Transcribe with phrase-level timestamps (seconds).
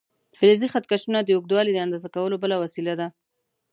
[0.37, 3.07] فلزي خط کشونه د اوږدوالي د اندازه کولو بله وسیله ده.